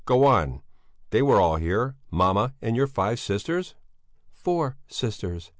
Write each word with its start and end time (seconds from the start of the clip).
Go 0.03 0.25
on! 0.25 0.63
They 1.11 1.21
were 1.21 1.39
all 1.39 1.57
here, 1.57 1.95
mamma 2.09 2.55
and 2.59 2.75
your 2.75 2.87
five 2.87 3.19
sisters?" 3.19 3.75
"Four 4.31 4.75
sisters! 4.87 5.49